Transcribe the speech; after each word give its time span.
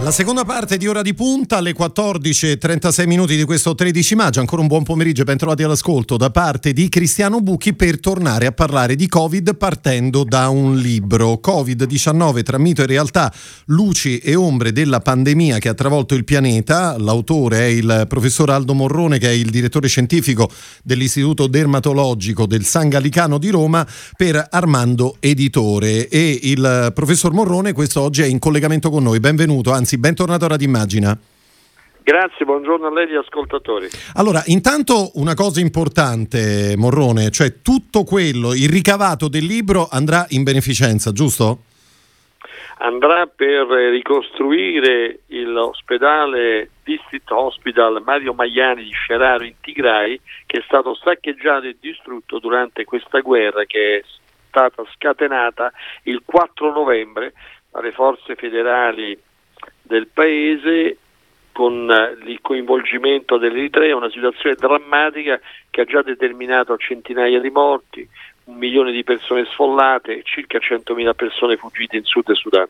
La 0.00 0.10
seconda 0.10 0.44
parte 0.44 0.76
di 0.76 0.86
Ora 0.86 1.00
di 1.00 1.14
Punta 1.14 1.56
alle 1.56 1.74
14.36 1.74 3.06
minuti 3.06 3.36
di 3.36 3.44
questo 3.44 3.74
13 3.74 4.14
maggio. 4.14 4.40
Ancora 4.40 4.60
un 4.60 4.68
buon 4.68 4.82
pomeriggio 4.82 5.22
e 5.22 5.24
ben 5.24 5.38
trovati 5.38 5.62
all'ascolto 5.62 6.18
da 6.18 6.28
parte 6.28 6.74
di 6.74 6.90
Cristiano 6.90 7.40
Bucchi 7.40 7.72
per 7.72 8.00
tornare 8.00 8.44
a 8.44 8.52
parlare 8.52 8.96
di 8.96 9.08
Covid 9.08 9.56
partendo 9.56 10.22
da 10.22 10.50
un 10.50 10.76
libro. 10.76 11.40
Covid-19 11.42 12.42
tra 12.42 12.58
mito 12.58 12.82
e 12.82 12.86
realtà, 12.86 13.32
luci 13.66 14.18
e 14.18 14.34
ombre 14.34 14.72
della 14.72 15.00
pandemia 15.00 15.56
che 15.58 15.70
ha 15.70 15.74
travolto 15.74 16.14
il 16.14 16.24
pianeta. 16.24 16.98
L'autore 16.98 17.60
è 17.60 17.68
il 17.68 18.04
professor 18.06 18.50
Aldo 18.50 18.74
Morrone 18.74 19.18
che 19.18 19.28
è 19.28 19.32
il 19.32 19.48
direttore 19.48 19.88
scientifico 19.88 20.50
dell'Istituto 20.82 21.46
Dermatologico 21.46 22.44
del 22.44 22.66
San 22.66 22.90
Gallicano 22.90 23.38
di 23.38 23.48
Roma 23.48 23.86
per 24.18 24.48
Armando 24.50 25.16
Editore. 25.18 26.08
E 26.08 26.40
il 26.42 26.92
professor 26.94 27.32
Morrone 27.32 27.72
questo 27.72 28.02
oggi 28.02 28.20
è 28.20 28.26
in 28.26 28.38
collegamento 28.38 28.90
con 28.90 29.02
noi. 29.02 29.18
Benvenuto, 29.18 29.72
anzi 29.72 29.83
Anzi, 29.84 29.98
bentornato 29.98 30.46
a 30.46 30.48
Radio 30.48 30.66
Immagina. 30.66 31.14
Grazie, 32.02 32.46
buongiorno 32.46 32.86
a 32.86 32.90
lei 32.90 33.04
agli 33.04 33.16
ascoltatori. 33.16 33.86
Allora, 34.14 34.42
intanto 34.46 35.10
una 35.16 35.34
cosa 35.34 35.60
importante, 35.60 36.72
Morrone, 36.74 37.30
cioè 37.30 37.60
tutto 37.60 38.02
quello, 38.02 38.54
il 38.54 38.70
ricavato 38.70 39.28
del 39.28 39.44
libro 39.44 39.86
andrà 39.90 40.24
in 40.30 40.42
beneficenza, 40.42 41.12
giusto? 41.12 41.64
Andrà 42.78 43.26
per 43.26 43.66
ricostruire 43.90 45.20
l'ospedale 45.26 46.70
District 46.82 47.30
Hospital 47.30 48.02
Mario 48.02 48.32
Magliani 48.32 48.84
di 48.84 48.90
Sceraro 48.90 49.44
in 49.44 49.60
Tigray 49.60 50.18
che 50.46 50.60
è 50.60 50.62
stato 50.64 50.94
saccheggiato 50.94 51.66
e 51.66 51.76
distrutto 51.78 52.38
durante 52.38 52.84
questa 52.84 53.20
guerra 53.20 53.64
che 53.64 53.98
è 53.98 54.02
stata 54.48 54.82
scatenata 54.94 55.70
il 56.04 56.22
4 56.24 56.72
novembre 56.72 57.34
dalle 57.70 57.92
forze 57.92 58.34
federali 58.34 59.18
del 59.84 60.08
paese 60.08 60.98
con 61.52 61.88
eh, 61.88 62.28
il 62.28 62.40
coinvolgimento 62.40 63.38
dell'Eritrea, 63.38 63.94
una 63.94 64.10
situazione 64.10 64.56
drammatica 64.56 65.40
che 65.70 65.82
ha 65.82 65.84
già 65.84 66.02
determinato 66.02 66.76
centinaia 66.76 67.38
di 67.40 67.50
morti, 67.50 68.06
un 68.44 68.56
milione 68.56 68.90
di 68.90 69.04
persone 69.04 69.44
sfollate 69.44 70.18
e 70.18 70.22
circa 70.24 70.58
100.000 70.58 71.14
persone 71.14 71.56
fuggite 71.56 71.96
in 71.96 72.04
Sud 72.04 72.32
Sudan. 72.32 72.68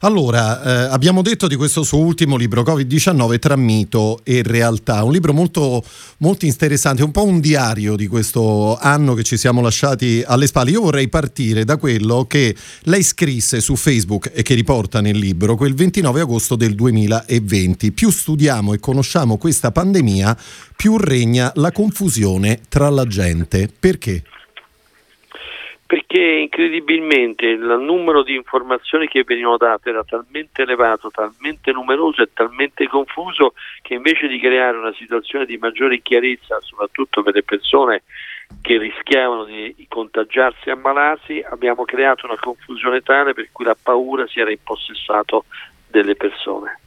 Allora, 0.00 0.62
eh, 0.62 0.92
abbiamo 0.92 1.22
detto 1.22 1.46
di 1.46 1.56
questo 1.56 1.82
suo 1.82 1.98
ultimo 1.98 2.36
libro, 2.36 2.62
Covid-19 2.62 3.38
tra 3.38 3.56
mito 3.56 4.20
e 4.24 4.42
realtà, 4.44 5.02
un 5.04 5.12
libro 5.12 5.32
molto, 5.32 5.82
molto 6.18 6.44
interessante, 6.44 7.02
un 7.02 7.12
po' 7.12 7.24
un 7.24 7.40
diario 7.40 7.96
di 7.96 8.06
questo 8.06 8.76
anno 8.76 9.14
che 9.14 9.22
ci 9.22 9.38
siamo 9.38 9.62
lasciati 9.62 10.22
alle 10.26 10.46
spalle. 10.46 10.72
Io 10.72 10.82
vorrei 10.82 11.08
partire 11.08 11.64
da 11.64 11.78
quello 11.78 12.26
che 12.26 12.54
lei 12.82 13.02
scrisse 13.02 13.60
su 13.60 13.74
Facebook 13.74 14.30
e 14.34 14.42
che 14.42 14.54
riporta 14.54 15.00
nel 15.00 15.16
libro, 15.16 15.56
quel 15.56 15.74
29 15.74 16.20
agosto 16.20 16.56
del 16.56 16.74
2020. 16.74 17.92
Più 17.92 18.10
studiamo 18.10 18.74
e 18.74 18.78
conosciamo 18.78 19.38
questa 19.38 19.72
pandemia, 19.72 20.36
più 20.76 20.98
regna 20.98 21.50
la 21.54 21.72
confusione 21.72 22.60
tra 22.68 22.90
la 22.90 23.06
gente. 23.06 23.70
Perché? 23.80 24.22
Perché 25.86 26.20
incredibilmente 26.20 27.46
il 27.46 27.76
numero 27.80 28.24
di 28.24 28.34
informazioni 28.34 29.06
che 29.06 29.22
venivano 29.24 29.56
date 29.56 29.90
era 29.90 30.02
talmente 30.02 30.62
elevato, 30.62 31.10
talmente 31.10 31.70
numeroso 31.70 32.22
e 32.22 32.30
talmente 32.32 32.88
confuso 32.88 33.54
che 33.82 33.94
invece 33.94 34.26
di 34.26 34.40
creare 34.40 34.76
una 34.76 34.92
situazione 34.94 35.46
di 35.46 35.56
maggiore 35.58 36.02
chiarezza, 36.02 36.58
soprattutto 36.60 37.22
per 37.22 37.34
le 37.34 37.44
persone 37.44 38.02
che 38.60 38.78
rischiavano 38.78 39.44
di 39.44 39.86
contagiarsi 39.88 40.68
e 40.68 40.72
ammalarsi, 40.72 41.44
abbiamo 41.48 41.84
creato 41.84 42.26
una 42.26 42.38
confusione 42.38 43.00
tale 43.02 43.32
per 43.32 43.48
cui 43.52 43.64
la 43.64 43.76
paura 43.80 44.26
si 44.26 44.40
era 44.40 44.50
impossessato 44.50 45.44
delle 45.88 46.16
persone. 46.16 46.80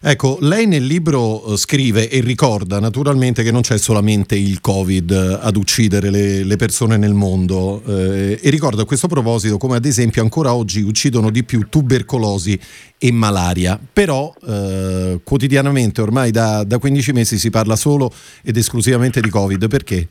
Ecco, 0.00 0.38
lei 0.42 0.68
nel 0.68 0.84
libro 0.84 1.42
eh, 1.44 1.56
scrive 1.56 2.08
e 2.08 2.20
ricorda 2.20 2.78
naturalmente 2.78 3.42
che 3.42 3.50
non 3.50 3.62
c'è 3.62 3.76
solamente 3.78 4.36
il 4.36 4.60
Covid 4.60 5.10
eh, 5.10 5.38
ad 5.42 5.56
uccidere 5.56 6.08
le, 6.10 6.44
le 6.44 6.54
persone 6.54 6.96
nel 6.96 7.14
mondo 7.14 7.82
eh, 7.84 8.38
e 8.40 8.50
ricorda 8.50 8.82
a 8.82 8.84
questo 8.84 9.08
proposito 9.08 9.58
come 9.58 9.74
ad 9.74 9.84
esempio 9.84 10.22
ancora 10.22 10.54
oggi 10.54 10.82
uccidono 10.82 11.30
di 11.30 11.42
più 11.42 11.68
tubercolosi 11.68 12.56
e 12.96 13.10
malaria, 13.10 13.76
però 13.92 14.32
eh, 14.46 15.18
quotidianamente 15.24 16.00
ormai 16.00 16.30
da, 16.30 16.62
da 16.62 16.78
15 16.78 17.12
mesi 17.12 17.36
si 17.36 17.50
parla 17.50 17.74
solo 17.74 18.12
ed 18.44 18.56
esclusivamente 18.56 19.20
di 19.20 19.30
Covid, 19.30 19.68
perché? 19.68 20.06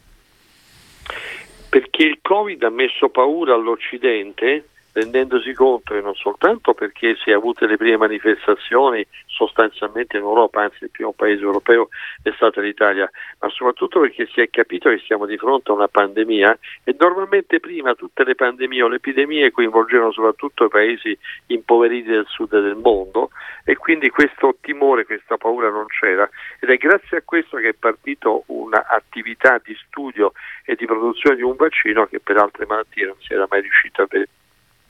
Perché 1.70 2.04
il 2.04 2.20
Covid 2.22 2.62
ha 2.64 2.70
messo 2.70 3.08
paura 3.08 3.56
all'Occidente 3.56 4.66
rendendosi 4.98 5.54
conto 5.54 5.94
che 5.94 6.02
non 6.02 6.16
soltanto 6.16 6.74
perché 6.74 7.16
si 7.24 7.30
è 7.30 7.34
avute 7.34 7.68
le 7.68 7.78
prime 7.78 7.98
manifestazioni 7.98 9.06
sostanzialmente 9.38 10.18
in 10.18 10.24
Europa, 10.24 10.64
anzi 10.64 10.86
il 10.86 10.90
primo 10.90 11.14
paese 11.14 11.44
europeo 11.44 11.90
è 12.24 12.32
stata 12.36 12.60
l'Italia, 12.60 13.10
ma 13.40 13.50
soprattutto 13.50 14.00
perché 14.00 14.28
si 14.34 14.42
è 14.42 14.50
capito 14.50 14.90
che 14.90 14.98
siamo 15.06 15.28
di 15.28 15.38
fronte 15.38 15.72
a 15.72 15.76
una 15.76 15.88
pandemia 15.88 16.58
e 16.84 16.96
normalmente 16.98 17.60
prima 17.60 17.94
tutte 17.94 18.24
le 18.24 18.34
pandemie 18.34 18.82
o 18.82 18.88
le 18.88 18.96
epidemie 18.96 19.52
coinvolgevano 19.52 20.12
soprattutto 20.12 20.66
i 20.66 20.70
paesi 20.70 21.18
impoveriti 21.48 22.10
del 22.10 22.26
sud 22.28 22.50
del 22.50 22.76
mondo 22.76 23.30
e 23.64 23.76
quindi 23.76 24.10
questo 24.10 24.58
timore, 24.60 25.06
questa 25.06 25.38
paura 25.38 25.70
non 25.70 25.86
c'era 25.86 26.28
ed 26.60 26.70
è 26.70 26.78
grazie 26.78 27.18
a 27.18 27.22
questo 27.24 27.58
che 27.58 27.70
è 27.70 27.74
partito 27.74 28.44
un'attività 28.48 29.62
di 29.64 29.78
studio 29.86 30.32
e 30.66 30.76
di 30.76 30.86
produzione 30.86 31.36
di 31.36 31.44
un 31.44 31.56
vaccino 31.56 32.08
che 32.08 32.20
per 32.20 32.38
altre 32.38 32.66
malattie 32.66 33.06
non 33.06 33.16
si 33.20 33.34
era 33.34 33.46
mai 33.50 33.62
riuscito 33.62 34.02
a 34.02 34.08
vedere. 34.10 34.30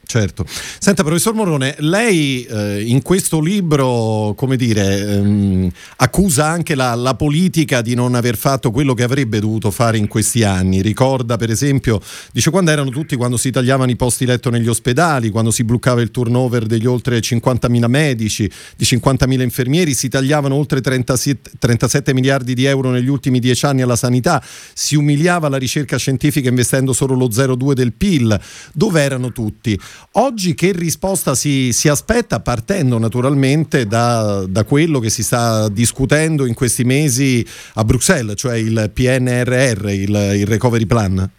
Certo. 0.09 0.45
Senta, 0.47 1.03
professor 1.03 1.34
Morone, 1.34 1.75
lei 1.79 2.45
eh, 2.45 2.81
in 2.81 3.01
questo 3.01 3.41
libro, 3.41 4.34
come 4.38 4.56
dire, 4.56 5.00
ehm, 5.00 5.69
accusa 5.97 6.45
anche 6.45 6.75
la, 6.75 6.95
la, 6.95 7.13
politica 7.13 7.81
di 7.81 7.94
non 7.94 8.16
aver 8.16 8.38
fatto 8.38 8.72
quello 8.72 8.94
che 8.94 9.03
avrebbe 9.03 9.41
dovuto 9.41 9.69
fare 9.69 9.97
in 9.97 10.07
questi 10.07 10.46
anni. 10.46 10.81
Ricorda, 10.81 11.35
per 11.35 11.50
esempio, 11.50 12.00
dice 12.31 12.51
quando 12.51 12.72
erano 12.72 12.90
tutti, 12.90 13.17
quando 13.17 13.35
si 13.35 13.51
tagliavano 13.51 13.91
i 13.91 13.97
posti 13.97 14.25
letto 14.25 14.50
negli 14.50 14.69
ospedali, 14.69 15.29
quando 15.29 15.51
si 15.51 15.66
bloccava 15.66 16.00
il 16.00 16.09
turnover 16.09 16.67
degli 16.67 16.85
oltre 16.85 17.19
50.000 17.19 17.85
medici, 17.88 18.50
di 18.78 18.85
50.000 18.85 19.41
infermieri, 19.41 19.94
si 19.94 20.07
tagliavano 20.07 20.56
oltre 20.56 20.79
37, 20.79 21.51
37 21.59 22.13
miliardi 22.13 22.53
di 22.53 22.63
euro 22.63 22.91
negli 22.91 23.09
ultimi 23.09 23.40
dieci 23.40 23.66
anni 23.66 23.81
alla 23.81 23.97
sanità, 23.97 24.41
si 24.73 24.96
umiliava 24.96 25.50
la 25.50 25.57
ricerca 25.57 25.97
scientifica 25.97 26.47
investendo 26.47 26.94
solo 26.94 27.13
lo 27.13 27.28
0,2 27.28 27.73
del 27.73 27.91
PIL. 27.91 28.40
Dove 28.72 29.01
erano 29.01 29.34
tutti? 29.34 29.78
Oggi 30.13 30.56
che 30.56 30.72
risposta 30.74 31.35
si, 31.35 31.72
si 31.74 31.90
aspetta 31.90 32.40
partendo 32.40 32.97
naturalmente 32.97 33.85
da, 33.85 34.46
da, 34.47 34.63
quello 34.63 35.00
che 35.00 35.09
si 35.09 35.24
sta 35.24 35.69
discutendo 35.69 36.46
in 36.46 36.53
questi 36.53 36.84
mesi 36.84 37.46
a 37.75 37.84
Bruxelles, 37.84 38.38
cioè 38.38 38.58
il 38.58 38.91
PNRR, 38.94 39.90
il, 39.90 40.31
il 40.40 40.47
Recovery 40.47 40.85
Plan? 40.85 41.30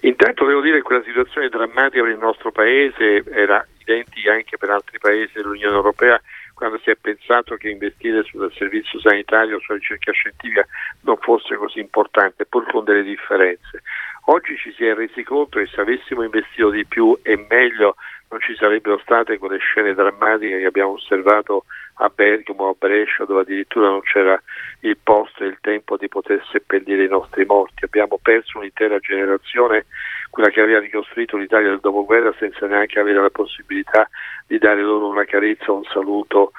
Intanto 0.00 0.44
devo 0.46 0.60
dire 0.60 0.78
che 0.78 0.82
quella 0.82 1.02
situazione 1.04 1.48
drammatica 1.48 2.02
per 2.02 2.10
il 2.10 2.18
nostro 2.18 2.50
paese 2.50 3.22
era 3.30 3.64
identica 3.78 4.32
anche 4.32 4.56
per 4.56 4.70
altri 4.70 4.98
paesi 4.98 5.32
dell'Unione 5.34 5.74
Europea 5.74 6.20
quando 6.62 6.78
si 6.78 6.90
è 6.90 6.94
pensato 6.94 7.56
che 7.56 7.70
investire 7.70 8.22
sul 8.22 8.48
servizio 8.54 9.00
sanitario, 9.00 9.58
sulla 9.58 9.78
ricerca 9.78 10.12
scientifica 10.12 10.64
non 11.00 11.16
fosse 11.16 11.56
così 11.56 11.80
importante, 11.80 12.46
pur 12.46 12.70
con 12.70 12.84
delle 12.84 13.02
differenze. 13.02 13.82
Oggi 14.26 14.56
ci 14.56 14.72
si 14.74 14.86
è 14.86 14.94
resi 14.94 15.24
conto 15.24 15.58
che 15.58 15.66
se 15.66 15.80
avessimo 15.80 16.22
investito 16.22 16.70
di 16.70 16.86
più 16.86 17.18
e 17.22 17.46
meglio 17.48 17.96
non 18.28 18.38
ci 18.40 18.54
sarebbero 18.54 18.98
state 18.98 19.38
quelle 19.38 19.58
scene 19.58 19.92
drammatiche 19.92 20.60
che 20.60 20.66
abbiamo 20.66 20.92
osservato 20.92 21.64
a 22.02 22.10
Bergamo, 22.12 22.68
a 22.68 22.74
Brescia, 22.76 23.24
dove 23.24 23.42
addirittura 23.42 23.88
non 23.88 24.00
c'era 24.02 24.40
il 24.80 24.96
posto 25.02 25.44
e 25.44 25.46
il 25.46 25.58
tempo 25.60 25.96
di 25.96 26.08
poter 26.08 26.44
seppellire 26.50 27.04
i 27.04 27.08
nostri 27.08 27.44
morti. 27.44 27.84
Abbiamo 27.84 28.18
perso 28.20 28.58
un'intera 28.58 28.98
generazione, 28.98 29.86
quella 30.30 30.50
che 30.50 30.60
aveva 30.60 30.80
ricostruito 30.80 31.36
l'Italia 31.36 31.68
del 31.68 31.80
dopoguerra 31.80 32.34
senza 32.38 32.66
neanche 32.66 32.98
avere 32.98 33.20
la 33.20 33.30
possibilità 33.30 34.08
di 34.46 34.58
dare 34.58 34.82
loro 34.82 35.08
una 35.08 35.24
carezza, 35.24 35.72
un 35.72 35.84
saluto 35.84 36.52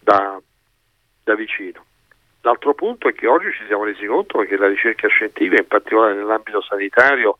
da, 0.00 0.40
da 1.22 1.34
vicino. 1.34 1.84
L'altro 2.42 2.74
punto 2.74 3.08
è 3.08 3.12
che 3.12 3.26
oggi 3.26 3.52
ci 3.52 3.64
siamo 3.66 3.84
resi 3.84 4.06
conto 4.06 4.38
che 4.40 4.56
la 4.56 4.66
ricerca 4.66 5.06
scientifica, 5.08 5.60
in 5.60 5.68
particolare 5.68 6.14
nell'ambito 6.14 6.62
sanitario, 6.62 7.36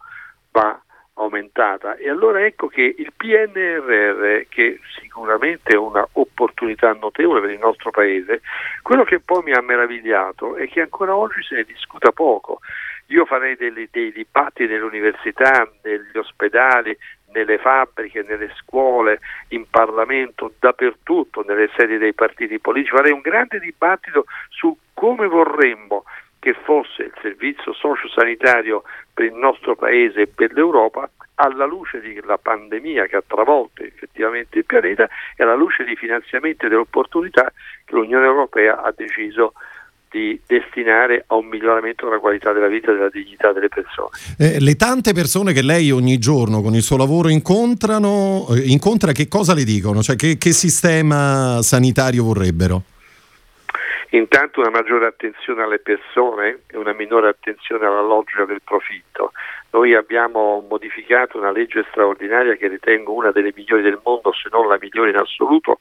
va 0.52 0.80
aumentata 1.20 1.96
e 1.96 2.08
allora 2.08 2.44
ecco 2.44 2.68
che 2.68 2.94
il 2.96 3.12
PNRR, 3.14 4.46
che 4.48 4.80
sicuramente 4.98 5.74
è 5.74 5.76
un'opportunità 5.76 6.92
notevole 6.94 7.40
per 7.40 7.50
il 7.50 7.58
nostro 7.58 7.90
Paese, 7.90 8.40
quello 8.82 9.04
che 9.04 9.20
poi 9.20 9.42
mi 9.42 9.52
ha 9.52 9.60
meravigliato 9.60 10.56
è 10.56 10.66
che 10.68 10.80
ancora 10.80 11.14
oggi 11.14 11.42
se 11.42 11.56
ne 11.56 11.64
discuta 11.64 12.10
poco. 12.12 12.60
Io 13.06 13.24
farei 13.24 13.56
dei, 13.56 13.88
dei 13.90 14.12
dibattiti 14.12 14.70
nelle 14.70 14.84
università, 14.84 15.68
negli 15.82 16.16
ospedali, 16.16 16.96
nelle 17.32 17.58
fabbriche, 17.58 18.24
nelle 18.26 18.52
scuole, 18.56 19.18
in 19.48 19.68
Parlamento, 19.68 20.52
dappertutto, 20.58 21.44
nelle 21.46 21.70
sedi 21.76 21.98
dei 21.98 22.14
partiti 22.14 22.60
politici. 22.60 22.94
Farei 22.94 23.12
un 23.12 23.20
grande 23.20 23.58
dibattito 23.58 24.26
su 24.48 24.76
come 24.94 25.26
vorremmo 25.26 26.04
che 26.38 26.54
fosse 26.54 27.02
il 27.02 27.12
servizio 27.20 27.72
sociosanitario 27.74 28.82
per 29.20 29.28
il 29.28 29.34
nostro 29.34 29.76
paese 29.76 30.22
e 30.22 30.26
per 30.28 30.52
l'Europa 30.54 31.10
alla 31.34 31.66
luce 31.66 32.00
della 32.00 32.38
pandemia 32.38 33.04
che 33.04 33.16
ha 33.16 33.22
travolto 33.26 33.82
effettivamente 33.82 34.58
il 34.58 34.64
pianeta 34.64 35.06
e 35.36 35.42
alla 35.42 35.54
luce 35.54 35.84
dei 35.84 35.94
finanziamenti 35.94 36.64
e 36.64 36.68
delle 36.68 36.80
opportunità 36.80 37.52
che 37.84 37.94
l'Unione 37.94 38.24
Europea 38.24 38.80
ha 38.80 38.94
deciso 38.96 39.52
di 40.10 40.40
destinare 40.46 41.24
a 41.26 41.34
un 41.34 41.46
miglioramento 41.46 42.06
della 42.06 42.18
qualità 42.18 42.52
della 42.52 42.66
vita 42.66 42.90
e 42.90 42.94
della 42.94 43.10
dignità 43.10 43.52
delle 43.52 43.68
persone. 43.68 44.08
Eh, 44.38 44.58
le 44.58 44.74
tante 44.76 45.12
persone 45.12 45.52
che 45.52 45.62
lei 45.62 45.90
ogni 45.90 46.18
giorno 46.18 46.62
con 46.62 46.74
il 46.74 46.82
suo 46.82 46.96
lavoro 46.96 47.28
incontrano, 47.28 48.48
eh, 48.50 48.70
incontra 48.70 49.12
che 49.12 49.28
cosa 49.28 49.52
le 49.52 49.64
dicono? 49.64 50.02
Cioè 50.02 50.16
che, 50.16 50.38
che 50.38 50.52
sistema 50.52 51.60
sanitario 51.62 52.24
vorrebbero? 52.24 52.82
Intanto 54.12 54.60
una 54.60 54.70
maggiore 54.70 55.06
attenzione 55.06 55.62
alle 55.62 55.78
persone 55.78 56.62
e 56.66 56.76
una 56.76 56.92
minore 56.92 57.28
attenzione 57.28 57.86
alla 57.86 58.00
logica 58.00 58.44
del 58.44 58.60
profitto. 58.62 59.32
Noi 59.70 59.94
abbiamo 59.94 60.66
modificato 60.68 61.38
una 61.38 61.52
legge 61.52 61.86
straordinaria 61.90 62.56
che 62.56 62.66
ritengo 62.66 63.14
una 63.14 63.30
delle 63.30 63.52
migliori 63.54 63.82
del 63.82 64.00
mondo, 64.02 64.32
se 64.32 64.48
non 64.50 64.66
la 64.66 64.78
migliore 64.80 65.10
in 65.10 65.16
assoluto, 65.16 65.78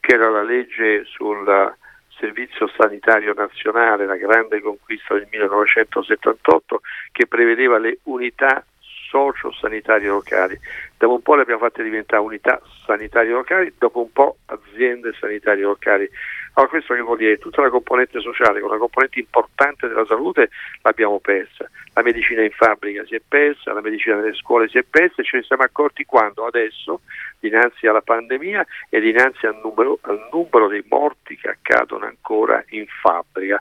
che 0.00 0.14
era 0.14 0.30
la 0.30 0.42
legge 0.42 1.04
sul 1.04 1.74
Servizio 2.18 2.66
Sanitario 2.68 3.34
Nazionale, 3.34 4.06
la 4.06 4.16
grande 4.16 4.62
conquista 4.62 5.12
del 5.12 5.28
1978, 5.30 6.80
che 7.12 7.26
prevedeva 7.26 7.76
le 7.76 7.98
unità 8.04 8.64
socio-sanitarie 9.10 10.08
locali. 10.08 10.58
Dopo 10.96 11.14
un 11.14 11.22
po' 11.22 11.34
le 11.34 11.42
abbiamo 11.42 11.60
fatte 11.60 11.82
diventare 11.82 12.22
unità 12.22 12.60
sanitarie 12.86 13.32
locali, 13.32 13.72
dopo 13.78 14.00
un 14.00 14.12
po' 14.12 14.38
aziende 14.46 15.12
sanitarie 15.18 15.62
locali. 15.62 16.08
Allora 16.56 16.72
questo 16.72 16.94
che 16.94 17.02
vuol 17.02 17.18
dire? 17.18 17.36
Tutta 17.36 17.60
la 17.60 17.68
componente 17.68 18.18
sociale, 18.20 18.62
una 18.62 18.78
componente 18.78 19.18
importante 19.20 19.88
della 19.88 20.06
salute 20.06 20.48
l'abbiamo 20.80 21.20
persa. 21.20 21.68
La 21.92 22.02
medicina 22.02 22.42
in 22.42 22.50
fabbrica 22.50 23.04
si 23.04 23.14
è 23.14 23.20
persa, 23.26 23.74
la 23.74 23.82
medicina 23.82 24.16
nelle 24.16 24.34
scuole 24.34 24.66
si 24.68 24.78
è 24.78 24.82
persa 24.82 25.20
e 25.20 25.24
ce 25.24 25.36
ne 25.36 25.42
siamo 25.42 25.64
accorti 25.64 26.06
quando? 26.06 26.46
Adesso, 26.46 27.02
dinanzi 27.40 27.86
alla 27.86 28.00
pandemia 28.00 28.66
e 28.88 29.00
dinanzi 29.00 29.44
al 29.44 29.60
numero, 29.62 29.98
al 30.02 30.28
numero 30.32 30.68
dei 30.68 30.82
morti 30.88 31.36
che 31.36 31.50
accadono 31.50 32.06
ancora 32.06 32.64
in 32.68 32.86
fabbrica. 33.02 33.60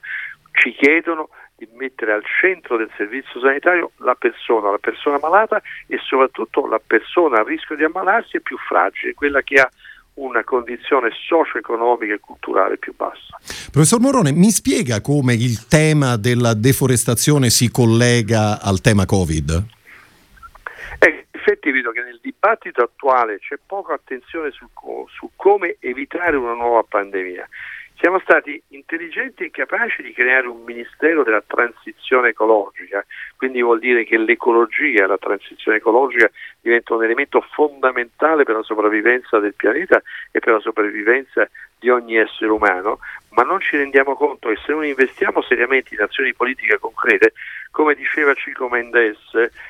Ci 0.53 0.71
chiedono 0.71 1.27
di 1.57 1.68
mettere 1.74 2.13
al 2.13 2.24
centro 2.39 2.77
del 2.77 2.89
servizio 2.95 3.42
sanitario 3.42 3.92
la 3.97 4.15
persona, 4.15 4.71
la 4.71 4.77
persona 4.77 5.19
malata 5.19 5.62
e 5.88 5.97
soprattutto 5.97 6.65
la 6.65 6.80
persona 6.80 7.42
a 7.42 7.44
rischio 7.44 7.75
di 7.75 7.83
ammalarsi 7.83 8.38
e 8.38 8.42
più 8.42 8.57
fragile, 8.57 9.13
quella 9.13 9.42
che 9.42 9.59
ha 9.59 9.69
una 10.15 10.44
condizione 10.44 11.09
socio-economica 11.27 12.13
e 12.13 12.19
culturale 12.19 12.77
più 12.77 12.94
bassa. 12.95 13.38
Professor 13.71 14.00
Morone, 14.00 14.31
mi 14.31 14.50
spiega 14.50 15.01
come 15.01 15.33
il 15.33 15.67
tema 15.67 16.17
della 16.17 16.53
deforestazione 16.53 17.50
si 17.50 17.69
collega 17.69 18.62
al 18.62 18.81
tema 18.81 19.06
Covid? 19.06 19.63
Eh, 21.00 21.07
in 21.07 21.25
effetti 21.31 21.71
vedo 21.71 21.91
che 21.91 22.01
nel 22.01 22.19
dibattito 22.21 22.81
attuale 22.81 23.39
c'è 23.39 23.57
poca 23.65 23.94
attenzione 23.94 24.51
su, 24.51 24.67
su 25.17 25.29
come 25.35 25.77
evitare 25.79 26.38
una 26.38 26.53
nuova 26.53 26.83
pandemia. 26.88 27.47
Siamo 27.97 28.19
stati 28.19 28.62
intelligenti 28.69 29.45
e 29.45 29.51
capaci 29.51 30.03
di 30.03 30.12
creare 30.12 30.47
un 30.47 30.63
Ministero 30.63 31.24
della 31.24 31.42
transizione 31.42 32.30
ecologica, 32.30 33.06
quindi 33.38 33.62
vuol 33.62 33.80
dire 33.80 34.03
che 34.03 34.18
l'ecologia, 34.18 35.07
la 35.07 35.18
transizione 35.18 35.77
ecologica 35.77 36.30
diventa 36.59 36.94
un 36.94 37.06
elemento 37.06 37.39
fondamentale 37.53 38.44
per 38.44 38.56
la 38.56 38.63
sopravvivenza 38.63 39.39
del 39.39 39.53
pianeta 39.53 40.01
e 40.31 40.39
per 40.39 40.53
la 40.53 40.59
sopravvivenza 40.59 41.50
di 41.80 41.89
ogni 41.89 42.18
essere 42.18 42.51
umano, 42.51 43.00
ma 43.30 43.44
non 43.44 43.62
ci 43.62 43.77
rendiamo 43.77 44.15
conto 44.15 44.50
che 44.50 44.57
se 44.57 44.74
non 44.74 44.86
investiamo 44.86 45.42
seriamente 45.42 45.95
in 45.95 46.01
azioni 46.01 46.33
politiche 46.33 46.77
concrete, 46.77 47.31
come 47.71 47.95
diceva 47.95 48.33
Cico 48.33 48.68
Mendes, 48.68 49.18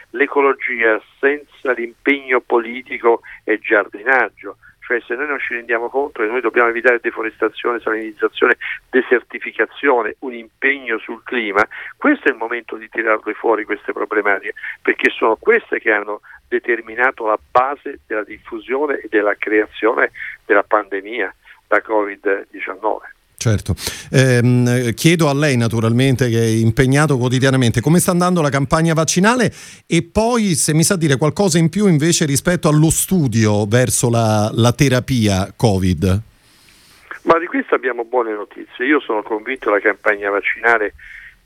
l'ecologia 0.10 1.00
senza 1.20 1.74
l'impegno 1.74 2.42
politico 2.42 3.22
è 3.44 3.58
giardinaggio 3.60 4.58
cioè 4.86 5.02
se 5.02 5.16
noi 5.16 5.28
non 5.28 5.40
ci 5.40 5.56
rendiamo 5.56 5.90
conto 5.90 6.22
che 6.22 6.28
noi 6.28 6.42
dobbiamo 6.42 6.70
evitare 6.70 7.00
deforestazione, 7.02 7.80
salinizzazione, 7.80 8.58
desertificazione, 8.90 10.16
un 10.20 10.34
impegno 10.34 11.00
sul 11.00 11.24
clima, 11.24 11.68
questo 11.98 12.30
è 12.30 12.32
il 12.32 12.38
momento 12.38 12.76
di 12.76 12.88
tirarle 12.88 13.34
fuori 13.34 13.66
queste 13.66 13.94
problematiche, 13.94 14.54
perché 14.82 15.10
sono 15.10 15.38
queste 15.38 15.80
che 15.80 15.92
hanno 15.92 16.22
determinato 16.48 17.26
la 17.26 17.40
base 17.52 18.02
della 18.06 18.24
diffusione 18.24 19.00
e 19.00 19.08
della 19.10 19.36
creazione 19.36 20.12
della 20.46 20.64
pandemia 20.64 21.34
da 21.68 21.82
Covid-19. 21.84 23.15
Certo, 23.38 23.76
eh, 24.12 24.94
chiedo 24.96 25.30
a 25.30 25.34
lei 25.34 25.58
naturalmente 25.58 26.30
che 26.30 26.40
è 26.40 26.48
impegnato 26.48 27.18
quotidianamente 27.18 27.82
come 27.82 28.00
sta 28.00 28.12
andando 28.12 28.42
la 28.42 28.50
campagna 28.50 28.94
vaccinale 28.94 29.52
e 29.86 30.04
poi 30.04 30.56
se 30.56 30.74
mi 30.74 30.84
sa 30.84 30.96
dire 30.96 31.18
qualcosa 31.18 31.58
in 31.58 31.70
più 31.70 31.88
invece 31.88 32.26
rispetto 32.26 32.70
allo 32.70 32.90
studio 32.90 33.66
verso 33.66 34.10
la, 34.10 34.50
la 34.54 34.72
terapia 34.72 35.54
Covid. 35.56 36.22
Ma 37.24 37.40
di 37.40 37.46
questo 37.48 37.76
abbiamo 37.76 38.06
buone 38.06 38.34
notizie, 38.34 38.86
io 38.86 39.00
sono 39.00 39.22
convinto 39.22 39.70
che 39.70 39.76
la 39.76 39.82
campagna 39.82 40.30
vaccinale 40.30 40.94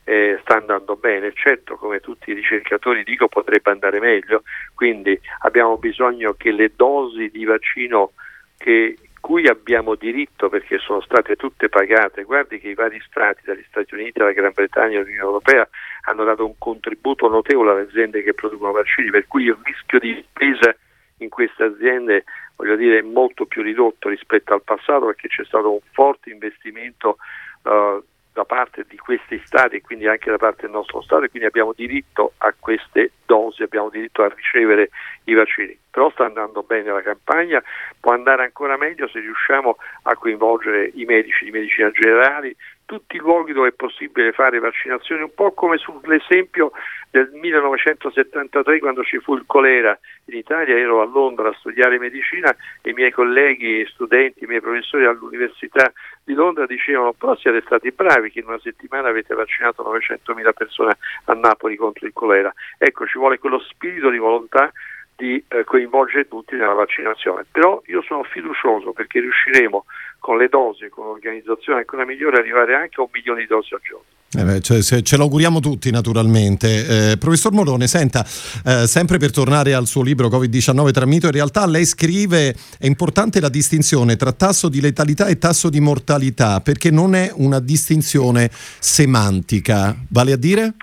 eh, 0.04 0.40
sta 0.42 0.58
andando 0.58 0.96
bene, 0.96 1.32
certo 1.34 1.76
come 1.76 2.00
tutti 2.00 2.32
i 2.32 2.34
ricercatori 2.34 3.04
dico 3.04 3.28
potrebbe 3.28 3.72
andare 3.72 4.00
meglio, 4.00 4.44
quindi 4.74 5.20
abbiamo 5.40 5.78
bisogno 5.78 6.34
che 6.34 6.52
le 6.52 6.72
dosi 6.76 7.30
di 7.30 7.46
vaccino 7.46 8.12
che 8.58 8.98
cui 9.20 9.48
abbiamo 9.48 9.96
diritto 9.96 10.50
perché 10.50 10.78
sono 10.80 11.02
state 11.02 11.36
tutte 11.36 11.70
pagate. 11.70 12.24
Guardi 12.24 12.60
che 12.60 12.70
i 12.70 12.74
vari 12.74 13.02
strati, 13.06 13.42
dagli 13.46 13.66
Stati 13.70 13.94
Uniti 13.94 14.20
alla 14.20 14.32
Gran 14.32 14.52
Bretagna 14.54 15.00
all'Unione 15.00 15.22
Europea, 15.22 15.68
hanno 16.04 16.24
dato 16.24 16.46
un 16.46 16.58
contributo 16.58 17.28
notevole 17.28 17.72
alle 17.72 17.82
aziende 17.82 18.24
che 18.24 18.34
producono 18.34 18.72
vaccini, 18.72 19.10
per 19.10 19.28
cui 19.28 19.44
il 19.44 19.58
rischio 19.64 20.00
di 20.00 20.24
spesa 20.28 20.76
in 21.18 21.30
queste 21.30 21.64
aziende 21.64 22.24
voglio 22.60 22.76
dire, 22.76 23.00
è 23.00 23.02
molto 23.02 23.46
più 23.46 23.62
ridotto 23.62 24.10
rispetto 24.10 24.54
al 24.54 24.64
passato 24.64 25.06
perché 25.06 25.30
c'è 25.30 25.46
stato 25.46 25.72
un 25.72 25.80
forte 25.92 26.30
investimento 26.30 27.18
uh, 27.64 28.04
parte 28.50 28.84
di 28.90 28.98
questi 28.98 29.40
stati 29.46 29.76
e 29.76 29.82
quindi 29.82 30.08
anche 30.08 30.32
da 30.32 30.38
parte 30.38 30.64
del 30.64 30.72
nostro 30.72 31.04
Stato 31.04 31.24
e 31.24 31.30
quindi 31.30 31.48
abbiamo 31.48 31.72
diritto 31.72 32.34
a 32.40 32.52
queste 32.58 33.12
dosi, 33.24 33.62
abbiamo 33.62 33.90
diritto 33.90 34.24
a 34.24 34.34
ricevere 34.36 34.90
i 35.26 35.36
vaccini. 35.36 35.78
Però 35.92 36.10
sta 36.10 36.26
andando 36.26 36.64
bene 36.64 36.92
la 36.92 37.04
campagna, 37.04 37.62
può 38.00 38.12
andare 38.12 38.44
ancora 38.44 38.76
meglio 38.76 39.08
se 39.08 39.20
riusciamo 39.20 39.78
a 40.04 40.16
coinvolgere 40.16 40.90
i 40.96 41.06
medici 41.06 41.46
di 41.46 41.52
medicina 41.52 41.92
generale, 41.92 42.56
tutti 42.90 43.18
i 43.18 43.20
luoghi 43.20 43.54
dove 43.54 43.68
è 43.68 43.74
possibile 43.74 44.32
fare 44.32 44.58
vaccinazioni, 44.58 45.22
un 45.22 45.32
po' 45.36 45.52
come 45.52 45.78
sull'esempio 45.78 46.72
del 47.12 47.30
1973 47.34 48.80
quando 48.80 49.04
ci 49.04 49.20
fu 49.20 49.36
il 49.36 49.44
colera 49.46 49.96
in 50.26 50.36
Italia, 50.36 50.76
ero 50.76 51.00
a 51.00 51.06
Londra 51.06 51.50
a 51.50 51.56
studiare 51.60 52.00
medicina 52.00 52.50
e 52.82 52.90
i 52.90 52.94
miei 52.94 53.12
colleghi, 53.12 53.86
studenti, 53.86 54.44
i 54.44 54.48
miei 54.48 54.60
professori 54.60 55.06
all'Università 55.06 55.94
di 56.24 56.34
Londra 56.34 56.66
dicevano 56.66 57.14
però 57.14 57.36
siete 57.36 57.62
stati 57.64 57.92
bravi 57.92 58.32
che 58.32 58.40
in 58.40 58.48
una 58.48 58.60
settimana 58.60 59.10
avete 59.10 59.36
vaccinato 59.36 59.84
900.000 59.84 60.54
persone 60.54 60.98
a 61.26 61.34
Napoli 61.34 61.76
contro 61.76 62.08
il 62.08 62.14
colera. 62.14 62.52
Ecco, 62.80 63.06
ci 63.06 63.20
vuole 63.20 63.38
quello 63.38 63.60
spirito 63.60 64.10
di 64.10 64.18
volontà 64.18 64.72
di 65.20 65.44
eh, 65.50 65.66
coinvolgere 65.66 66.30
tutti 66.30 66.56
nella 66.56 66.74
vaccinazione. 66.74 67.46
Però 67.52 67.82
io 67.88 68.02
sono 68.02 68.24
fiducioso 68.24 68.94
perché 68.94 69.20
riusciremo 69.20 69.86
con 70.20 70.38
le 70.38 70.48
dosi, 70.48 70.88
con 70.88 71.06
un'organizzazione 71.06 71.80
ancora 71.80 72.06
migliore, 72.06 72.40
arrivare 72.40 72.74
anche 72.74 73.02
a 73.02 73.04
un 73.04 73.10
milione 73.12 73.42
di 73.42 73.48
dosi 73.48 73.74
al 73.74 73.82
giorno. 73.84 74.06
Eh 74.32 74.44
beh, 74.44 74.62
cioè, 74.62 74.82
se, 74.82 75.02
ce 75.02 75.18
l'auguriamo 75.18 75.60
tutti 75.60 75.92
naturalmente. 75.92 77.12
Eh, 77.12 77.18
professor 77.18 77.52
Morone, 77.52 77.88
senta, 77.88 78.26
eh, 78.64 78.88
sempre 78.88 79.18
per 79.18 79.32
tornare 79.32 79.74
al 79.74 79.88
suo 79.88 80.04
libro 80.04 80.30
Covid-19 80.30 80.92
tra 80.92 81.06
mito 81.06 81.28
e 81.28 81.32
realtà, 81.32 81.66
lei 81.66 81.86
scrive 81.86 82.56
è 82.78 82.86
importante 82.86 83.40
la 83.42 83.50
distinzione 83.50 84.16
tra 84.16 84.32
tasso 84.32 84.70
di 84.70 84.80
letalità 84.82 85.26
e 85.26 85.38
tasso 85.38 85.70
di 85.70 85.80
mortalità 85.80 86.62
perché 86.62 86.92
non 86.92 87.16
è 87.16 87.32
una 87.34 87.60
distinzione 87.60 88.50
semantica, 88.52 89.96
vale 90.10 90.32
a 90.32 90.38
dire? 90.38 90.76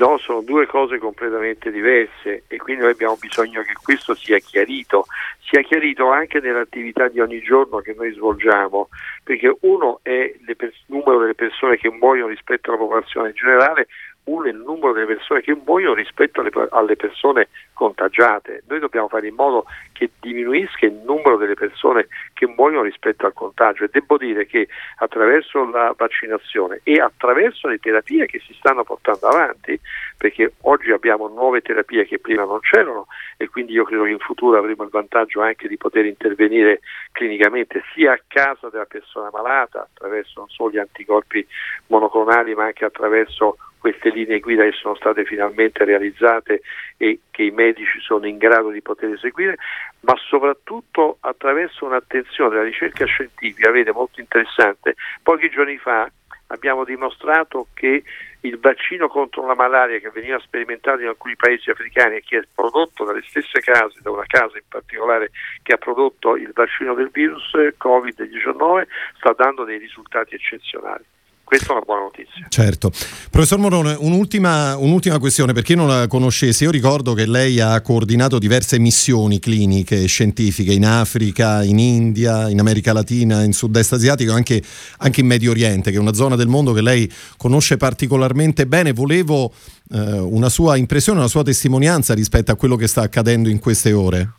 No, 0.00 0.16
sono 0.16 0.40
due 0.40 0.66
cose 0.66 0.96
completamente 0.96 1.70
diverse 1.70 2.44
e 2.48 2.56
quindi 2.56 2.80
noi 2.80 2.92
abbiamo 2.92 3.18
bisogno 3.20 3.60
che 3.60 3.74
questo 3.82 4.14
sia 4.14 4.38
chiarito, 4.38 5.04
sia 5.40 5.60
chiarito 5.60 6.08
anche 6.10 6.40
nell'attività 6.40 7.08
di 7.08 7.20
ogni 7.20 7.42
giorno 7.42 7.80
che 7.80 7.92
noi 7.92 8.10
svolgiamo, 8.14 8.88
perché 9.22 9.54
uno 9.60 10.00
è 10.02 10.10
il 10.10 10.72
numero 10.86 11.18
delle 11.18 11.34
persone 11.34 11.76
che 11.76 11.90
muoiono 11.90 12.28
rispetto 12.28 12.70
alla 12.70 12.78
popolazione 12.78 13.34
generale, 13.34 13.88
uno 14.24 14.46
il 14.46 14.56
numero 14.56 14.92
delle 14.92 15.06
persone 15.06 15.40
che 15.40 15.54
muoiono 15.54 15.94
rispetto 15.94 16.40
alle, 16.40 16.50
alle, 16.70 16.96
persone 16.96 17.48
contagiate. 17.72 18.62
Noi 18.68 18.78
dobbiamo 18.78 19.08
fare 19.08 19.28
in 19.28 19.34
modo 19.34 19.64
che 19.92 20.10
diminuisca 20.20 20.86
il 20.86 21.00
numero 21.04 21.36
delle 21.36 21.54
persone 21.54 22.08
che 22.34 22.46
muoiono 22.46 22.82
rispetto 22.82 23.26
al 23.26 23.32
contagio 23.32 23.84
e 23.84 23.88
devo 23.90 24.16
dire 24.18 24.46
che 24.46 24.68
attraverso 24.98 25.64
la 25.68 25.94
vaccinazione 25.96 26.80
e 26.82 27.00
attraverso 27.00 27.68
le 27.68 27.78
terapie 27.78 28.26
che 28.26 28.40
si 28.40 28.54
stanno 28.54 28.84
portando 28.84 29.26
avanti, 29.26 29.78
perché 30.16 30.52
oggi 30.62 30.90
abbiamo 30.92 31.28
nuove 31.28 31.62
terapie 31.62 32.06
che 32.06 32.18
prima 32.18 32.44
non 32.44 32.60
c'erano 32.60 33.06
e 33.36 33.48
quindi 33.48 33.72
io 33.72 33.84
credo 33.84 34.04
che 34.04 34.10
in 34.10 34.18
futuro 34.18 34.58
avremo 34.58 34.82
il 34.82 34.90
vantaggio 34.90 35.40
anche 35.40 35.66
di 35.66 35.76
poter 35.76 36.04
intervenire 36.04 36.80
clinicamente 37.12 37.82
sia 37.94 38.12
a 38.12 38.20
casa 38.26 38.68
della 38.68 38.84
persona 38.84 39.30
malata 39.32 39.88
attraverso 39.92 40.40
non 40.40 40.48
solo 40.48 40.70
gli 40.70 40.78
anticorpi 40.78 41.46
monoclonali 41.86 42.54
ma 42.54 42.64
anche 42.64 42.84
attraverso 42.84 43.56
queste 43.80 44.10
linee 44.10 44.40
guida 44.40 44.62
che 44.64 44.72
sono 44.72 44.94
state 44.94 45.24
finalmente 45.24 45.84
realizzate 45.84 46.60
e 46.96 47.20
che 47.30 47.42
i 47.42 47.50
medici 47.50 47.98
sono 48.00 48.26
in 48.26 48.36
grado 48.36 48.70
di 48.70 48.82
poter 48.82 49.12
eseguire, 49.12 49.56
ma 50.00 50.14
soprattutto 50.28 51.16
attraverso 51.20 51.86
un'attenzione 51.86 52.54
alla 52.54 52.64
ricerca 52.64 53.06
scientifica, 53.06 53.70
vede 53.70 53.90
molto 53.90 54.20
interessante. 54.20 54.94
Pochi 55.22 55.48
giorni 55.48 55.78
fa 55.78 56.10
abbiamo 56.48 56.84
dimostrato 56.84 57.68
che 57.74 58.02
il 58.42 58.58
vaccino 58.58 59.08
contro 59.08 59.46
la 59.46 59.54
malaria 59.54 59.98
che 59.98 60.10
veniva 60.10 60.38
sperimentato 60.38 61.00
in 61.00 61.08
alcuni 61.08 61.36
paesi 61.36 61.70
africani 61.70 62.16
e 62.16 62.22
che 62.22 62.38
è 62.38 62.42
prodotto 62.54 63.04
dalle 63.04 63.22
stesse 63.26 63.60
case, 63.60 64.00
da 64.02 64.10
una 64.10 64.24
casa 64.26 64.56
in 64.56 64.64
particolare 64.68 65.30
che 65.62 65.74
ha 65.74 65.78
prodotto 65.78 66.36
il 66.36 66.50
vaccino 66.52 66.94
del 66.94 67.10
virus 67.10 67.52
Covid-19, 67.78 68.86
sta 69.16 69.32
dando 69.36 69.64
dei 69.64 69.78
risultati 69.78 70.34
eccezionali. 70.34 71.04
Questa 71.50 71.70
è 71.70 71.72
una 71.72 71.82
buona 71.84 72.02
notizia. 72.02 72.46
Certo. 72.48 72.92
Professor 73.28 73.58
Morone, 73.58 73.96
un'ultima, 73.98 74.76
un'ultima, 74.76 75.18
questione, 75.18 75.52
per 75.52 75.64
chi 75.64 75.74
non 75.74 75.88
la 75.88 76.06
conoscesse, 76.06 76.62
io 76.62 76.70
ricordo 76.70 77.12
che 77.12 77.26
lei 77.26 77.58
ha 77.58 77.80
coordinato 77.80 78.38
diverse 78.38 78.78
missioni 78.78 79.40
cliniche 79.40 80.06
scientifiche 80.06 80.72
in 80.72 80.86
Africa, 80.86 81.64
in 81.64 81.80
India, 81.80 82.48
in 82.48 82.60
America 82.60 82.92
Latina, 82.92 83.42
in 83.42 83.52
sud-est 83.52 83.94
asiatico, 83.94 84.32
anche, 84.32 84.62
anche 84.98 85.22
in 85.22 85.26
Medio 85.26 85.50
Oriente, 85.50 85.90
che 85.90 85.96
è 85.96 86.00
una 86.00 86.14
zona 86.14 86.36
del 86.36 86.46
mondo 86.46 86.72
che 86.72 86.82
lei 86.82 87.12
conosce 87.36 87.76
particolarmente 87.76 88.68
bene. 88.68 88.92
Volevo 88.92 89.52
eh, 89.90 89.98
una 89.98 90.50
sua 90.50 90.76
impressione, 90.76 91.18
una 91.18 91.26
sua 91.26 91.42
testimonianza 91.42 92.14
rispetto 92.14 92.52
a 92.52 92.54
quello 92.54 92.76
che 92.76 92.86
sta 92.86 93.02
accadendo 93.02 93.48
in 93.48 93.58
queste 93.58 93.92
ore. 93.92 94.34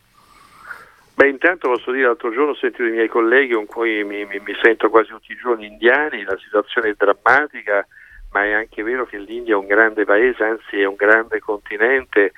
Beh, 1.13 1.27
intanto 1.27 1.69
posso 1.69 1.91
dire, 1.91 2.05
l'altro 2.05 2.31
giorno 2.31 2.51
ho 2.51 2.55
sentito 2.55 2.83
i 2.83 2.91
miei 2.91 3.07
colleghi 3.07 3.53
con 3.53 3.65
cui 3.65 4.03
mi, 4.03 4.25
mi, 4.25 4.39
mi, 4.39 4.55
sento 4.61 4.89
quasi 4.89 5.09
tutti 5.09 5.31
i 5.33 5.37
giorni 5.37 5.67
indiani, 5.67 6.23
la 6.23 6.37
situazione 6.37 6.89
è 6.89 6.95
drammatica, 6.97 7.85
ma 8.31 8.45
è 8.45 8.53
anche 8.53 8.81
vero 8.81 9.05
che 9.05 9.17
l'India 9.17 9.53
è 9.53 9.57
un 9.57 9.67
grande 9.67 10.05
paese, 10.05 10.43
anzi 10.43 10.79
è 10.79 10.85
un 10.85 10.95
grande 10.95 11.39
continente, 11.39 12.31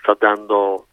sta 0.00 0.16
dando 0.18 0.86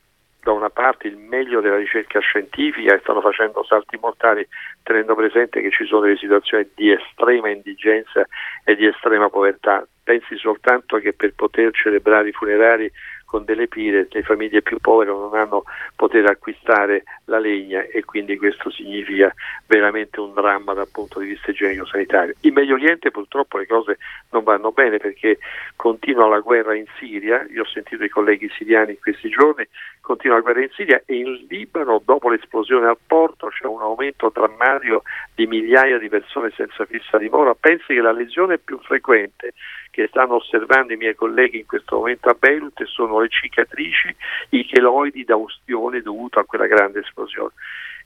da 0.48 0.54
una 0.54 0.70
parte 0.70 1.08
il 1.08 1.18
meglio 1.18 1.60
della 1.60 1.76
ricerca 1.76 2.20
scientifica 2.20 2.96
e 2.96 3.00
stanno 3.00 3.20
facendo 3.20 3.66
salti 3.66 3.98
mortali 4.00 4.48
tenendo 4.82 5.14
presente 5.14 5.60
che 5.60 5.72
ci 5.72 5.86
sono 5.86 6.02
delle 6.02 6.16
situazioni 6.16 6.70
di 6.74 6.90
estrema 6.90 7.50
indigenza 7.50 8.26
e 8.64 8.76
di 8.78 8.86
estrema 8.86 9.30
povertà. 9.30 9.86
Pensi 10.02 10.38
soltanto 10.38 11.00
che 11.00 11.12
per 11.12 11.34
poter 11.36 11.72
celebrare 11.74 12.30
i 12.30 12.32
funerali 12.32 12.90
con 13.28 13.44
delle 13.44 13.68
pire 13.68 14.08
le 14.10 14.24
famiglie 14.24 14.62
più 14.62 14.78
povere 14.80 15.12
non 15.12 15.36
hanno 15.36 15.64
potuto 15.96 16.26
acquistare 16.30 17.04
la 17.26 17.40
legna 17.40 17.82
e 17.82 18.06
quindi 18.06 18.38
questo 18.38 18.72
significa 18.72 19.34
veramente 19.68 20.22
un 20.22 20.34
dramma 20.34 20.74
dal 20.74 20.88
punto 20.90 21.20
di 21.20 21.28
vista 21.28 21.52
igienico-sanitario. 21.52 22.36
In 22.42 22.54
Medio 22.54 22.76
Oriente 22.76 23.12
purtroppo 23.12 23.58
le 23.58 23.68
cose 23.68 23.98
non 24.30 24.44
vanno 24.44 24.72
bene 24.72 24.98
perché 24.98 25.40
continua 25.76 26.30
la 26.30 26.40
guerra 26.40 26.74
in 26.74 26.86
Siria, 26.98 27.46
io 27.50 27.64
ho 27.64 27.66
sentito 27.66 28.06
i 28.06 28.10
colleghi 28.10 28.50
siriani 28.56 28.92
in 28.92 29.00
questi 29.02 29.28
giorni, 29.28 29.68
continua 30.00 30.38
la 30.38 30.42
guerra 30.42 30.62
in 30.62 30.72
Siria 30.72 31.02
e 31.06 31.18
in 31.18 31.46
Libano 31.50 32.02
dopo 32.04 32.30
l'esplosione 32.30 32.88
al 32.88 32.98
porto 33.06 33.48
c'è 33.48 33.66
un 33.66 33.82
aumento 33.82 34.32
drammatico 34.34 35.04
di 35.36 35.48
migliaia 35.48 35.98
di 35.98 36.08
persone 36.08 36.50
senza 36.56 36.86
fissa 36.86 37.18
dimora. 37.18 37.54
Pensi 37.56 37.88
che 37.88 38.02
la 38.02 38.14
lesione 38.14 38.58
più 38.58 38.80
frequente 38.80 39.54
che 39.98 40.08
stanno 40.10 40.36
osservando 40.36 40.94
i 40.94 40.98
miei 40.98 41.16
colleghi 41.16 41.58
in 41.58 41.66
questo 41.66 41.96
momento 41.98 42.30
a 42.30 42.36
Beirut 42.38 42.84
sono 42.84 43.17
le 43.22 43.30
cicatrici, 43.30 44.16
i 44.50 44.66
cheloidi 44.66 45.24
da 45.24 45.36
ustione 45.36 46.02
dovuto 46.02 46.40
a 46.40 46.46
quella 46.46 46.68
grande 46.68 47.00
esplosione. 47.00 47.54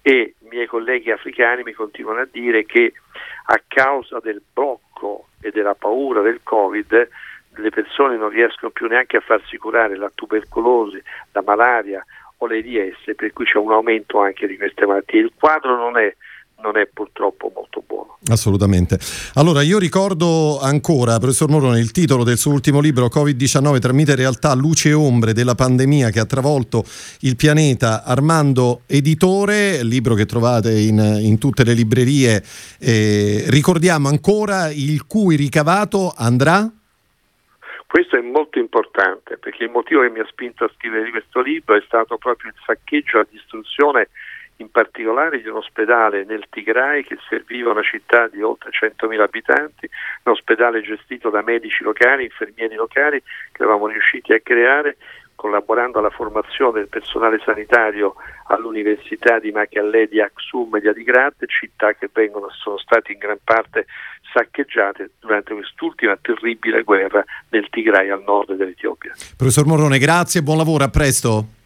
E 0.02 0.36
i 0.40 0.48
miei 0.50 0.66
colleghi 0.66 1.12
africani 1.12 1.64
mi 1.64 1.74
continuano 1.74 2.22
a 2.22 2.28
dire 2.30 2.66
che 2.66 2.94
a 3.46 3.62
causa 3.68 4.20
del 4.20 4.42
blocco 4.54 5.28
e 5.42 5.52
della 5.52 5.76
paura 5.76 6.22
del 6.22 6.40
Covid 6.44 7.10
le 7.56 7.70
persone 7.70 8.16
non 8.16 8.30
riescono 8.30 8.72
più 8.72 8.88
neanche 8.88 9.18
a 9.18 9.22
farsi 9.22 9.58
curare 9.58 9.98
la 9.98 10.12
tubercolosi, 10.14 11.02
la 11.34 11.42
malaria 11.42 12.04
o 12.38 12.48
l'AIDS, 12.48 13.14
per 13.16 13.34
cui 13.34 13.46
c'è 13.46 13.58
un 13.58 13.72
aumento 13.72 14.20
anche 14.20 14.48
di 14.48 14.58
queste 14.58 14.86
malattie. 14.86 15.20
Il 15.20 15.34
quadro 15.38 15.76
non 15.76 15.98
è 15.98 16.16
non 16.62 16.78
è 16.78 16.88
purtroppo 16.88 17.52
molto 17.54 17.84
buono. 17.86 18.18
Assolutamente. 18.30 19.00
Allora 19.36 19.62
io 19.62 19.80
ricordo 19.80 20.60
ancora, 20.62 21.18
professor 21.18 21.50
Morone, 21.50 21.80
il 21.80 21.92
titolo 21.92 22.24
del 22.24 22.38
suo 22.38 22.52
ultimo 22.52 22.80
libro, 22.80 23.08
Covid-19, 23.08 23.80
tramite 23.80 24.16
realtà, 24.16 24.54
luce 24.54 24.90
e 24.90 24.94
ombre 24.94 25.34
della 25.34 25.56
pandemia 25.56 26.10
che 26.10 26.20
ha 26.20 26.26
travolto 26.26 26.84
il 27.22 27.36
pianeta, 27.36 28.04
Armando 28.04 28.82
Editore, 28.86 29.84
libro 29.84 30.14
che 30.14 30.26
trovate 30.26 30.72
in, 30.72 31.00
in 31.22 31.38
tutte 31.40 31.64
le 31.64 31.74
librerie. 31.74 32.44
Eh, 32.80 33.46
ricordiamo 33.48 34.08
ancora 34.08 34.70
il 34.70 35.06
cui 35.08 35.36
ricavato 35.36 36.14
andrà? 36.16 36.72
Questo 37.92 38.16
è 38.16 38.22
molto 38.22 38.58
importante 38.58 39.38
perché 39.38 39.66
il 39.66 39.70
motivo 39.70 40.02
che 40.02 40.10
mi 40.10 40.20
ha 40.20 40.28
spinto 40.30 40.64
a 40.64 40.72
scrivere 40.78 41.10
questo 41.10 41.42
libro 41.42 41.76
è 41.76 41.84
stato 41.86 42.18
proprio 42.18 42.50
il 42.50 42.56
saccheggio, 42.66 43.18
la 43.18 43.28
distruzione 43.30 44.08
in 44.62 44.72
particolare 44.72 45.42
di 45.42 45.48
un 45.50 45.58
ospedale 45.58 46.24
nel 46.24 46.46
Tigray 46.50 47.04
che 47.04 47.18
serviva 47.28 47.72
una 47.72 47.82
città 47.82 48.28
di 48.28 48.42
oltre 48.42 48.70
100.000 48.72 49.20
abitanti, 49.20 49.90
un 50.24 50.32
ospedale 50.32 50.82
gestito 50.82 51.30
da 51.30 51.42
medici 51.42 51.84
locali, 51.84 52.24
infermieri 52.24 52.76
locali 52.76 53.22
che 53.52 53.62
eravamo 53.62 53.88
riusciti 53.88 54.34
a 54.34 54.40
creare 54.40 54.98
collaborando 55.36 55.98
alla 55.98 56.12
formazione 56.12 56.80
del 56.80 56.88
personale 56.88 57.42
sanitario 57.44 58.14
all'Università 58.48 59.40
di 59.40 59.52
Macalle 59.52 60.08
di 60.08 60.22
Aksum 60.22 60.76
e 60.76 60.82
di 60.82 60.88
Adigrad, 60.88 61.34
città 61.48 61.94
che 61.94 62.10
vengono, 62.14 62.48
sono 62.52 62.78
state 62.78 63.12
in 63.14 63.18
gran 63.18 63.40
parte 63.44 63.88
saccheggiate 64.32 65.14
durante 65.20 65.56
quest'ultima 65.56 66.16
terribile 66.22 66.84
guerra 66.84 67.26
nel 67.50 67.68
Tigray 67.70 68.10
al 68.10 68.22
nord 68.22 68.54
dell'Etiopia. 68.54 69.14
Professor 69.36 69.66
Morrone, 69.66 69.98
grazie 69.98 70.42
e 70.42 70.44
buon 70.44 70.58
lavoro, 70.58 70.84
a 70.84 70.90
presto. 70.90 71.60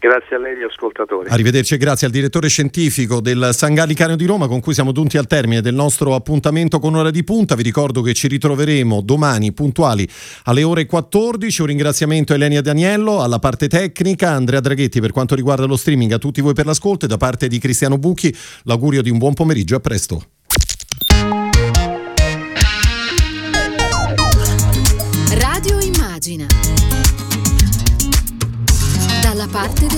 Grazie 0.00 0.36
a 0.36 0.38
lei 0.38 0.60
e 0.60 0.64
ascoltatori. 0.64 1.28
Arrivederci 1.28 1.74
e 1.74 1.76
grazie 1.76 2.06
al 2.06 2.12
direttore 2.12 2.48
scientifico 2.48 3.20
del 3.20 3.50
San 3.52 3.74
Gallicano 3.74 4.14
di 4.14 4.26
Roma 4.26 4.46
con 4.46 4.60
cui 4.60 4.72
siamo 4.72 4.92
giunti 4.92 5.18
al 5.18 5.26
termine 5.26 5.60
del 5.60 5.74
nostro 5.74 6.14
appuntamento 6.14 6.78
con 6.78 6.94
ora 6.94 7.10
di 7.10 7.24
punta. 7.24 7.56
Vi 7.56 7.64
ricordo 7.64 8.00
che 8.00 8.14
ci 8.14 8.28
ritroveremo 8.28 9.00
domani 9.00 9.52
puntuali 9.52 10.08
alle 10.44 10.62
ore 10.62 10.86
14. 10.86 11.62
Un 11.62 11.66
ringraziamento 11.66 12.32
a 12.32 12.36
Elenia 12.36 12.62
Daniello, 12.62 13.22
alla 13.22 13.40
parte 13.40 13.66
tecnica, 13.66 14.30
Andrea 14.30 14.60
Draghetti 14.60 15.00
per 15.00 15.10
quanto 15.10 15.34
riguarda 15.34 15.66
lo 15.66 15.76
streaming, 15.76 16.12
a 16.12 16.18
tutti 16.18 16.40
voi 16.40 16.54
per 16.54 16.66
l'ascolto 16.66 17.06
e 17.06 17.08
da 17.08 17.16
parte 17.16 17.48
di 17.48 17.58
Cristiano 17.58 17.98
Bucchi 17.98 18.32
l'augurio 18.64 19.02
di 19.02 19.10
un 19.10 19.18
buon 19.18 19.34
pomeriggio. 19.34 19.74
A 19.74 19.80
presto. 19.80 20.37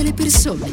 Delle 0.01 0.13
persone. 0.13 0.71